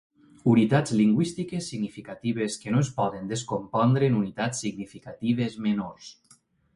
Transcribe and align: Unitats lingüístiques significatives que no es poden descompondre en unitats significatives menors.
Unitats 0.51 0.93
lingüístiques 0.99 1.67
significatives 1.73 2.57
que 2.63 2.73
no 2.75 2.81
es 2.85 2.89
poden 3.01 3.29
descompondre 3.33 4.09
en 4.13 4.17
unitats 4.21 4.65
significatives 4.67 5.59
menors. 5.67 6.09